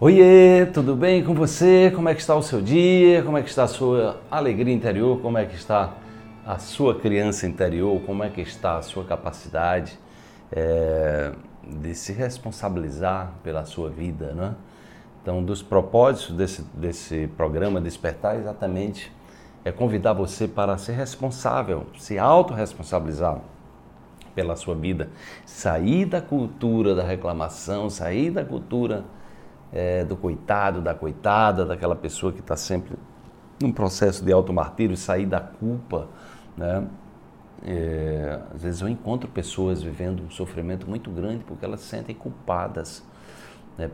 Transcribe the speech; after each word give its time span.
Oiê, 0.00 0.66
tudo 0.74 0.96
bem 0.96 1.22
com 1.22 1.34
você? 1.34 1.88
Como 1.94 2.08
é 2.08 2.16
que 2.16 2.20
está 2.20 2.34
o 2.34 2.42
seu 2.42 2.60
dia? 2.60 3.22
Como 3.22 3.38
é 3.38 3.42
que 3.44 3.48
está 3.48 3.62
a 3.62 3.68
sua 3.68 4.20
alegria 4.28 4.74
interior? 4.74 5.20
Como 5.20 5.38
é 5.38 5.46
que 5.46 5.54
está 5.54 5.94
a 6.44 6.58
sua 6.58 6.98
criança 6.98 7.46
interior? 7.46 8.00
Como 8.04 8.24
é 8.24 8.28
que 8.28 8.40
está 8.40 8.76
a 8.76 8.82
sua 8.82 9.04
capacidade 9.04 9.96
é, 10.50 11.30
de 11.62 11.94
se 11.94 12.12
responsabilizar 12.12 13.34
pela 13.44 13.64
sua 13.64 13.88
vida, 13.88 14.32
né? 14.34 14.56
Então, 15.22 15.44
dos 15.44 15.62
propósitos 15.62 16.34
desse, 16.34 16.62
desse 16.74 17.28
programa 17.36 17.80
Despertar 17.80 18.34
exatamente 18.34 19.12
é 19.64 19.70
convidar 19.70 20.12
você 20.12 20.48
para 20.48 20.76
ser 20.76 20.94
responsável, 20.94 21.86
se 21.96 22.18
autorresponsabilizar 22.18 23.40
pela 24.34 24.56
sua 24.56 24.74
vida, 24.74 25.08
sair 25.46 26.04
da 26.04 26.20
cultura 26.20 26.96
da 26.96 27.04
reclamação, 27.04 27.88
sair 27.88 28.32
da 28.32 28.44
cultura 28.44 29.04
é, 29.74 30.04
do 30.04 30.16
coitado, 30.16 30.80
da 30.80 30.94
coitada, 30.94 31.66
daquela 31.66 31.96
pessoa 31.96 32.32
que 32.32 32.38
está 32.38 32.56
sempre 32.56 32.94
num 33.60 33.72
processo 33.72 34.24
de 34.24 34.32
automartírio, 34.32 34.96
sair 34.96 35.26
da 35.26 35.40
culpa. 35.40 36.06
Né? 36.56 36.86
É, 37.66 38.40
às 38.54 38.62
vezes 38.62 38.80
eu 38.80 38.88
encontro 38.88 39.28
pessoas 39.28 39.82
vivendo 39.82 40.22
um 40.22 40.30
sofrimento 40.30 40.88
muito 40.88 41.10
grande 41.10 41.42
porque 41.44 41.64
elas 41.64 41.80
se 41.80 41.86
sentem 41.86 42.14
culpadas 42.14 43.02
né? 43.76 43.90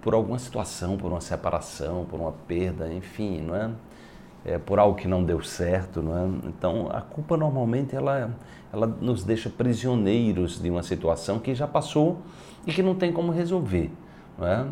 por 0.00 0.14
alguma 0.14 0.38
situação, 0.38 0.96
por 0.96 1.10
uma 1.10 1.20
separação, 1.20 2.04
por 2.04 2.20
uma 2.20 2.32
perda, 2.32 2.92
enfim, 2.92 3.40
não 3.40 3.56
é? 3.56 3.70
é? 4.44 4.58
por 4.58 4.78
algo 4.78 4.96
que 4.96 5.08
não 5.08 5.24
deu 5.24 5.42
certo, 5.42 6.00
não 6.00 6.16
é? 6.16 6.48
Então 6.48 6.88
a 6.92 7.00
culpa 7.00 7.36
normalmente 7.36 7.96
ela, 7.96 8.30
ela 8.72 8.86
nos 8.86 9.24
deixa 9.24 9.50
prisioneiros 9.50 10.62
de 10.62 10.70
uma 10.70 10.84
situação 10.84 11.40
que 11.40 11.56
já 11.56 11.66
passou 11.66 12.18
e 12.64 12.72
que 12.72 12.84
não 12.84 12.94
tem 12.94 13.12
como 13.12 13.32
resolver. 13.32 13.90
É? 14.40 14.66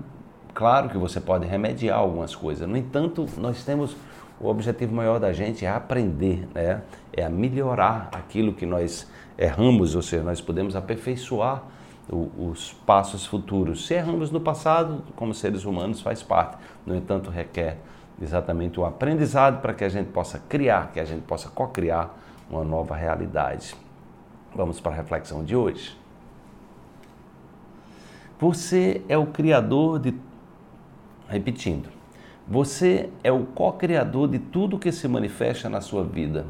Claro 0.55 0.89
que 0.89 0.99
você 0.99 1.21
pode 1.21 1.47
remediar 1.47 1.99
algumas 1.99 2.35
coisas, 2.35 2.69
no 2.69 2.77
entanto, 2.77 3.27
nós 3.39 3.65
temos 3.65 3.97
o 4.41 4.49
objetivo 4.49 4.95
maior 4.95 5.19
da 5.19 5.33
gente 5.33 5.65
é 5.65 5.71
aprender, 5.71 6.49
né? 6.55 6.83
é 7.13 7.25
a 7.25 7.29
melhorar 7.29 8.09
aquilo 8.13 8.53
que 8.53 8.65
nós 8.65 9.09
erramos, 9.37 9.95
ou 9.95 10.03
seja, 10.03 10.23
nós 10.23 10.41
podemos 10.41 10.77
aperfeiçoar 10.77 11.63
o, 12.09 12.51
os 12.51 12.73
passos 12.87 13.27
futuros. 13.27 13.87
Se 13.87 13.95
erramos 13.95 14.31
no 14.31 14.41
passado, 14.41 15.03
como 15.17 15.35
seres 15.35 15.65
humanos, 15.65 16.01
faz 16.01 16.23
parte, 16.23 16.57
no 16.87 16.95
entanto, 16.95 17.31
requer 17.31 17.79
exatamente 18.21 18.79
o 18.79 18.85
aprendizado 18.85 19.61
para 19.61 19.75
que 19.75 19.85
a 19.85 19.89
gente 19.89 20.11
possa 20.11 20.39
criar, 20.49 20.93
que 20.93 21.01
a 21.01 21.05
gente 21.05 21.23
possa 21.23 21.49
co-criar 21.49 22.15
uma 22.51 22.65
nova 22.65 22.95
realidade. 22.95 23.75
Vamos 24.55 24.81
para 24.81 24.93
a 24.93 24.97
reflexão 24.97 25.45
de 25.45 25.55
hoje. 25.55 25.97
Você 28.39 29.03
é 29.09 29.19
o 29.19 29.27
criador 29.27 29.99
de. 29.99 30.15
Repetindo. 31.29 31.89
Você 32.47 33.11
é 33.23 33.31
o 33.31 33.45
co-criador 33.45 34.29
de 34.29 34.39
tudo 34.39 34.79
que 34.79 34.91
se 34.91 35.07
manifesta 35.07 35.69
na 35.69 35.81
sua 35.81 36.03
vida. 36.05 36.47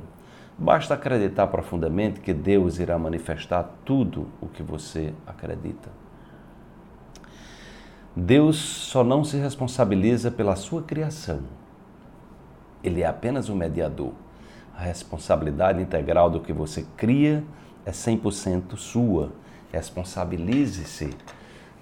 Basta 0.56 0.94
acreditar 0.94 1.46
profundamente 1.48 2.20
que 2.20 2.32
Deus 2.32 2.78
irá 2.78 2.98
manifestar 2.98 3.68
tudo 3.84 4.28
o 4.40 4.46
que 4.46 4.62
você 4.62 5.12
acredita. 5.26 5.88
Deus 8.14 8.56
só 8.56 9.02
não 9.02 9.24
se 9.24 9.36
responsabiliza 9.38 10.30
pela 10.30 10.56
sua 10.56 10.82
criação. 10.82 11.40
Ele 12.82 13.02
é 13.02 13.06
apenas 13.06 13.48
um 13.48 13.56
mediador. 13.56 14.12
A 14.76 14.82
responsabilidade 14.82 15.80
integral 15.82 16.28
do 16.30 16.40
que 16.40 16.52
você 16.52 16.84
cria 16.96 17.42
é 17.84 17.90
100% 17.90 18.76
sua. 18.76 19.32
Responsabilize-se 19.72 21.10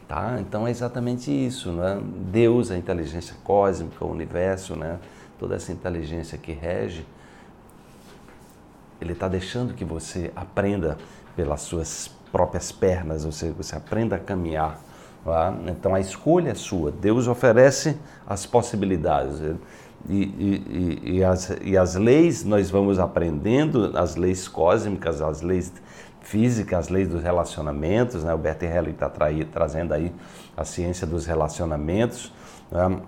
Tá? 0.09 0.37
Então 0.41 0.67
é 0.67 0.71
exatamente 0.71 1.31
isso, 1.33 1.73
né? 1.73 2.01
Deus, 2.31 2.71
a 2.71 2.77
inteligência 2.77 3.35
cósmica, 3.43 4.05
o 4.05 4.11
universo, 4.11 4.77
né? 4.77 5.01
toda 5.39 5.57
essa 5.57 5.73
inteligência 5.73 6.39
que 6.39 6.53
rege, 6.53 7.05
ele 9.01 9.13
está 9.13 9.29
deixando 9.29 9.75
que 9.75 9.85
você 9.85 10.31
aprenda 10.35 10.97
pelas 11.35 11.61
suas 11.63 12.11
próprias 12.33 12.73
pernas, 12.73 13.25
ou 13.25 13.33
seja, 13.33 13.53
você 13.53 13.77
aprenda 13.77 14.17
a 14.17 14.19
caminhar. 14.19 14.81
Tá? 15.25 15.55
Então 15.67 15.95
a 15.95 16.01
escolha 16.01 16.51
é 16.51 16.55
sua. 16.55 16.91
Deus 16.91 17.27
oferece 17.27 17.99
as 18.27 18.47
possibilidades. 18.47 19.41
E, 20.09 20.15
e, 20.15 21.01
e, 21.05 21.17
e, 21.17 21.25
as, 21.25 21.57
e 21.63 21.77
as 21.77 21.97
leis, 21.97 22.45
nós 22.45 22.71
vamos 22.71 22.99
aprendendo, 22.99 23.93
as 23.99 24.15
leis 24.15 24.47
cósmicas, 24.47 25.21
as 25.21 25.43
leis 25.43 25.73
física, 26.27 26.77
as 26.77 26.89
leis 26.89 27.09
dos 27.09 27.23
relacionamentos, 27.23 28.25
né? 28.25 28.35
o 28.35 28.39
Bert 28.39 28.61
Helling 28.63 28.91
está 28.91 29.09
trazendo 29.53 29.95
aí 29.95 30.13
a 30.57 30.65
ciência 30.65 31.07
dos 31.07 31.25
relacionamentos. 31.25 32.33
Né? 32.71 33.01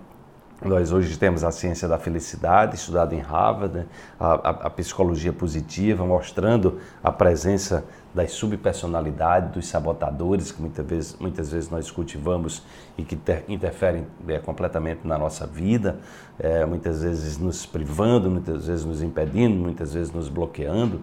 Nós 0.63 0.91
hoje 0.91 1.17
temos 1.17 1.43
a 1.43 1.51
ciência 1.51 1.87
da 1.87 1.97
felicidade, 1.97 2.75
estudada 2.75 3.13
em 3.13 3.19
Harvard, 3.19 3.77
né? 3.77 3.85
a, 4.17 4.33
a, 4.33 4.49
a, 4.49 4.69
psicologia 4.69 5.33
positiva, 5.33 6.05
mostrando 6.05 6.79
a 7.03 7.11
presença 7.11 7.83
das 8.13 8.31
subpersonalidades, 8.31 9.51
dos 9.51 9.67
sabotadores, 9.67 10.51
que 10.51 10.61
muitas 10.61 10.85
vezes, 10.85 11.17
muitas 11.19 11.51
vezes 11.51 11.69
nós 11.69 11.91
cultivamos 11.91 12.63
e 12.97 13.03
que 13.03 13.17
ter, 13.17 13.43
interferem 13.49 14.07
é, 14.29 14.39
completamente 14.39 15.05
na 15.05 15.17
nossa 15.17 15.45
vida, 15.45 15.99
é, 16.39 16.65
muitas 16.65 17.03
vezes 17.03 17.37
nos 17.37 17.65
privando, 17.65 18.29
muitas 18.29 18.67
vezes 18.67 18.85
nos 18.85 19.01
impedindo, 19.01 19.55
muitas 19.55 19.93
vezes 19.93 20.11
nos 20.11 20.29
bloqueando. 20.29 21.01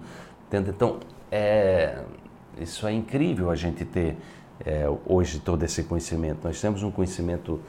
Então, 0.51 0.99
é, 1.31 2.03
isso 2.59 2.87
é 2.87 2.93
incrível 2.93 3.51
a 3.51 3.57
gente 3.57 3.85
ter 3.85 4.17
é, 4.65 4.87
hoje 5.07 5.39
todo 5.41 5.63
esse 5.63 5.83
conhecimento. 5.83 6.41
Nós 6.45 6.61
temos 6.61 6.83
um 6.83 6.91
conhecimento 6.91 7.61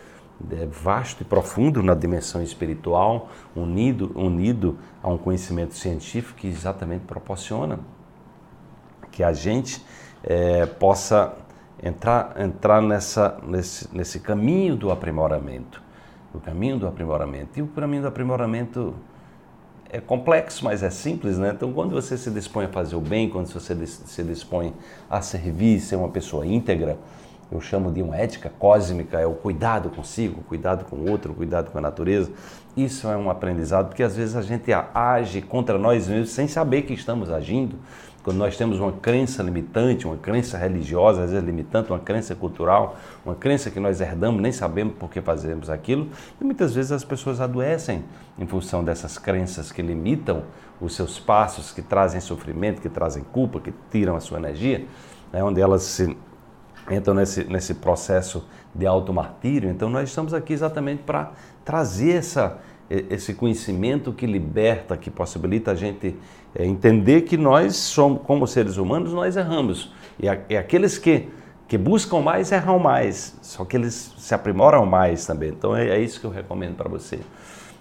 é, 0.51 0.65
vasto 0.65 1.21
e 1.21 1.25
profundo 1.25 1.81
na 1.81 1.93
dimensão 1.93 2.41
espiritual, 2.41 3.29
unido, 3.55 4.11
unido 4.15 4.77
a 5.01 5.09
um 5.09 5.17
conhecimento 5.17 5.73
científico 5.75 6.39
que 6.39 6.47
exatamente 6.47 7.05
proporciona 7.05 7.79
que 9.11 9.23
a 9.23 9.33
gente 9.33 9.83
é, 10.23 10.65
possa 10.65 11.33
entrar, 11.81 12.39
entrar 12.39 12.81
nessa, 12.81 13.39
nesse, 13.43 13.95
nesse 13.95 14.19
caminho 14.19 14.75
do 14.75 14.91
aprimoramento. 14.91 15.81
O 16.33 16.39
caminho 16.39 16.77
do 16.77 16.87
aprimoramento. 16.87 17.57
E 17.57 17.61
o 17.61 17.67
caminho 17.67 18.03
do 18.03 18.07
aprimoramento 18.07 18.93
é 19.89 19.99
complexo, 19.99 20.65
mas 20.65 20.83
é 20.83 20.89
simples, 20.89 21.37
né? 21.37 21.51
Então, 21.55 21.71
quando 21.71 21.91
você 21.91 22.17
se 22.17 22.29
dispõe 22.29 22.65
a 22.65 22.69
fazer 22.69 22.95
o 22.95 23.01
bem, 23.01 23.29
quando 23.29 23.47
você 23.47 23.85
se 23.85 24.23
dispõe 24.23 24.73
a 25.09 25.21
servir, 25.21 25.79
ser 25.79 25.95
uma 25.95 26.09
pessoa 26.09 26.45
íntegra, 26.45 26.97
eu 27.49 27.61
chamo 27.61 27.91
de 27.91 28.01
uma 28.01 28.17
ética 28.17 28.51
cósmica, 28.59 29.19
é 29.19 29.25
o 29.25 29.33
cuidado 29.33 29.89
consigo, 29.89 30.41
cuidado 30.43 30.83
com 30.85 30.97
o 30.97 31.09
outro, 31.09 31.33
cuidado 31.33 31.71
com 31.71 31.77
a 31.77 31.81
natureza. 31.81 32.29
Isso 32.75 33.07
é 33.07 33.15
um 33.15 33.29
aprendizado, 33.29 33.87
porque 33.87 34.03
às 34.03 34.17
vezes 34.17 34.35
a 34.35 34.41
gente 34.41 34.69
age 34.93 35.41
contra 35.41 35.77
nós 35.77 36.07
mesmos 36.07 36.31
sem 36.31 36.47
saber 36.47 36.81
que 36.81 36.93
estamos 36.93 37.31
agindo. 37.31 37.77
Quando 38.27 38.39
nós 38.39 38.57
temos 38.57 38.77
uma 38.77 38.91
crença 38.91 39.41
limitante, 39.41 40.05
uma 40.05 40.17
crença 40.17 40.57
religiosa, 40.57 41.23
às 41.23 41.31
vezes 41.31 41.45
limitante, 41.45 41.93
uma 41.93 41.99
crença 41.99 42.35
cultural, 42.35 42.97
uma 43.25 43.35
crença 43.35 43.71
que 43.71 43.79
nós 43.79 44.01
herdamos, 44.01 44.41
nem 44.41 44.51
sabemos 44.51 44.95
por 44.95 45.09
que 45.09 45.21
fazemos 45.21 45.69
aquilo, 45.69 46.09
e 46.41 46.43
muitas 46.43 46.75
vezes 46.75 46.91
as 46.91 47.05
pessoas 47.05 47.39
adoecem 47.39 48.03
em 48.37 48.45
função 48.45 48.83
dessas 48.83 49.17
crenças 49.17 49.71
que 49.71 49.81
limitam 49.81 50.43
os 50.81 50.93
seus 50.93 51.17
passos, 51.17 51.71
que 51.71 51.81
trazem 51.81 52.19
sofrimento, 52.19 52.81
que 52.81 52.89
trazem 52.89 53.23
culpa, 53.23 53.61
que 53.61 53.73
tiram 53.89 54.13
a 54.17 54.19
sua 54.19 54.39
energia, 54.39 54.85
é 55.31 55.41
onde 55.41 55.61
elas 55.61 55.83
se 55.83 56.13
entram 56.91 57.13
nesse, 57.13 57.45
nesse 57.45 57.75
processo 57.75 58.45
de 58.75 58.85
automartírio. 58.85 59.69
Então, 59.69 59.89
nós 59.89 60.09
estamos 60.09 60.33
aqui 60.33 60.51
exatamente 60.51 61.01
para 61.03 61.31
trazer 61.63 62.17
essa, 62.17 62.57
esse 62.89 63.33
conhecimento 63.33 64.13
que 64.13 64.25
liberta, 64.25 64.95
que 64.95 65.09
possibilita 65.09 65.71
a 65.71 65.75
gente 65.75 66.15
é, 66.55 66.65
entender 66.65 67.21
que 67.21 67.35
nós 67.35 67.75
somos, 67.75 68.21
como 68.23 68.47
seres 68.47 68.77
humanos, 68.77 69.13
nós 69.13 69.35
erramos. 69.35 69.93
E, 70.19 70.27
a, 70.29 70.39
e 70.49 70.55
aqueles 70.55 70.97
que, 70.97 71.27
que 71.67 71.77
buscam 71.77 72.21
mais 72.21 72.51
erram 72.51 72.79
mais, 72.79 73.37
só 73.41 73.65
que 73.65 73.75
eles 73.75 74.13
se 74.17 74.33
aprimoram 74.33 74.85
mais 74.85 75.25
também. 75.25 75.49
Então, 75.49 75.75
é, 75.75 75.89
é 75.89 75.99
isso 75.99 76.19
que 76.19 76.25
eu 76.25 76.31
recomendo 76.31 76.75
para 76.75 76.89
você. 76.89 77.19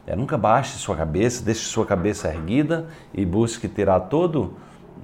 É, 0.07 0.15
nunca 0.15 0.37
baixe 0.37 0.79
sua 0.79 0.97
cabeça, 0.97 1.45
deixe 1.45 1.61
sua 1.61 1.87
cabeça 1.87 2.29
erguida 2.29 2.87
e 3.15 3.25
busque 3.25 3.69
tirar 3.69 4.01
todo 4.01 4.55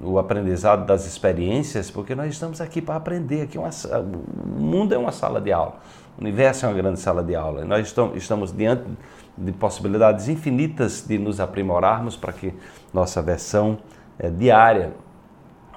o 0.01 0.17
aprendizado 0.17 0.85
das 0.85 1.05
experiências, 1.05 1.91
porque 1.91 2.15
nós 2.15 2.31
estamos 2.33 2.59
aqui 2.61 2.81
para 2.81 2.95
aprender. 2.95 3.41
Aqui 3.41 3.57
é 3.57 3.61
uma, 3.61 3.69
o 4.01 4.61
mundo 4.61 4.93
é 4.93 4.97
uma 4.97 5.11
sala 5.11 5.39
de 5.39 5.51
aula, 5.51 5.79
o 6.17 6.21
universo 6.21 6.65
é 6.65 6.69
uma 6.69 6.75
grande 6.75 6.99
sala 6.99 7.23
de 7.23 7.35
aula. 7.35 7.65
Nós 7.65 7.87
estamos, 7.87 8.15
estamos 8.17 8.51
diante 8.51 8.83
de 9.37 9.51
possibilidades 9.51 10.29
infinitas 10.29 11.05
de 11.07 11.17
nos 11.17 11.39
aprimorarmos 11.39 12.15
para 12.15 12.31
que 12.33 12.53
nossa 12.93 13.21
versão 13.21 13.77
é, 14.19 14.29
diária 14.29 14.93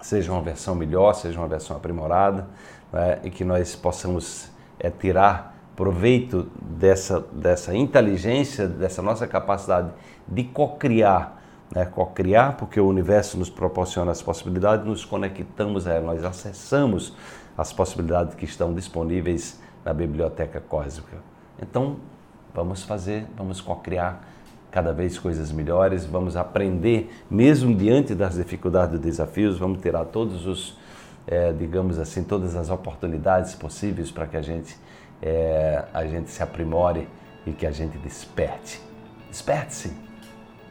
seja 0.02 0.30
uma 0.30 0.42
versão 0.42 0.74
melhor, 0.74 1.14
seja 1.14 1.38
uma 1.38 1.48
versão 1.48 1.76
aprimorada 1.76 2.46
né, 2.92 3.18
e 3.24 3.30
que 3.30 3.44
nós 3.44 3.74
possamos 3.74 4.50
é, 4.78 4.90
tirar 4.90 5.54
proveito 5.74 6.48
dessa, 6.60 7.20
dessa 7.32 7.74
inteligência, 7.74 8.66
dessa 8.66 9.02
nossa 9.02 9.26
capacidade 9.26 9.90
de 10.28 10.44
co-criar 10.44 11.36
né, 11.74 11.84
co-criar, 11.84 12.56
porque 12.56 12.80
o 12.80 12.86
universo 12.86 13.38
nos 13.38 13.50
proporciona 13.50 14.12
as 14.12 14.22
possibilidades, 14.22 14.86
nos 14.86 15.04
conectamos 15.04 15.86
a 15.86 15.94
ela, 15.94 16.14
nós 16.14 16.24
acessamos 16.24 17.14
as 17.56 17.72
possibilidades 17.72 18.34
que 18.34 18.44
estão 18.44 18.72
disponíveis 18.74 19.60
na 19.84 19.92
biblioteca 19.92 20.60
cósmica. 20.60 21.16
Então, 21.60 21.96
vamos 22.56 22.82
fazer, 22.82 23.26
vamos 23.36 23.60
co-criar 23.60 24.26
cada 24.70 24.92
vez 24.92 25.18
coisas 25.18 25.52
melhores, 25.52 26.04
vamos 26.04 26.36
aprender, 26.36 27.10
mesmo 27.30 27.74
diante 27.74 28.14
das 28.14 28.34
dificuldades 28.34 28.96
e 28.96 28.98
desafios, 28.98 29.58
vamos 29.58 29.80
tirar 29.80 30.06
todos 30.06 30.46
os, 30.46 30.76
é, 31.26 31.52
digamos 31.52 31.98
assim, 31.98 32.24
todas 32.24 32.56
as 32.56 32.70
oportunidades 32.70 33.54
possíveis 33.54 34.10
para 34.10 34.26
que 34.26 34.36
a 34.36 34.42
gente, 34.42 34.76
é, 35.22 35.84
a 35.92 36.06
gente 36.06 36.30
se 36.30 36.42
aprimore 36.42 37.08
e 37.46 37.52
que 37.52 37.66
a 37.66 37.70
gente 37.70 37.96
desperte. 37.98 38.80
Desperte-se! 39.30 39.92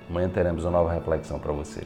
Amanhã 0.09 0.29
teremos 0.29 0.63
uma 0.65 0.71
nova 0.71 0.91
reflexão 0.91 1.39
para 1.39 1.51
você. 1.51 1.81